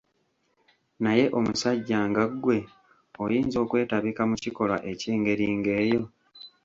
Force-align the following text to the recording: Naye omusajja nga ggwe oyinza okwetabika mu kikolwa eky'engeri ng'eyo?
Naye 1.03 1.25
omusajja 1.37 1.99
nga 2.09 2.23
ggwe 2.31 2.57
oyinza 3.23 3.57
okwetabika 3.63 4.21
mu 4.29 4.35
kikolwa 4.43 4.77
eky'engeri 4.91 5.45
ng'eyo? 5.57 6.01